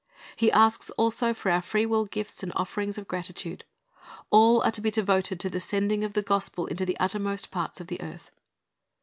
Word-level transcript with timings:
He 0.35 0.51
asks 0.51 0.89
also 0.97 1.31
for 1.31 1.51
our 1.51 1.61
free 1.61 1.85
will 1.85 2.05
gifts 2.05 2.41
and 2.41 2.51
offerings 2.55 2.97
of 2.97 3.07
gratitude. 3.07 3.65
All 4.31 4.63
are 4.63 4.71
to 4.71 4.81
be 4.81 4.89
devoted 4.89 5.39
to 5.41 5.49
the 5.51 5.59
sending 5.59 6.03
of 6.03 6.13
the 6.13 6.23
gospel 6.23 6.67
unto 6.71 6.85
the 6.85 6.99
uttermost 6.99 7.51
parts 7.51 7.79
of 7.79 7.85
the 7.85 8.01
earth. 8.01 8.31